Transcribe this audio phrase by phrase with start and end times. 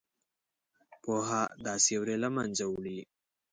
[1.01, 2.99] پوهه دا سیوری له منځه وړي.